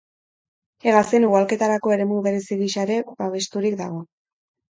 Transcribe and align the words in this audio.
Hegaztien 0.85 1.27
ugalketarako 1.27 1.93
eremu 1.97 2.17
berezi 2.27 2.59
gisa 2.63 2.87
ere 2.87 2.97
babesturik 3.21 3.77
dago. 3.85 4.01